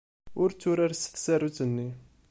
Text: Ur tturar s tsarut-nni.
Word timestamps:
Ur 0.41 0.49
tturar 0.53 0.91
s 0.95 1.03
tsarut-nni. 1.13 1.89